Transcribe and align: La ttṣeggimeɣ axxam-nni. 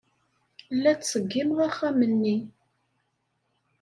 La 0.73 0.91
ttṣeggimeɣ 0.95 1.59
axxam-nni. 1.67 2.37